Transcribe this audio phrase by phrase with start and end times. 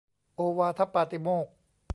[0.35, 1.51] โอวาทปาติโมกข์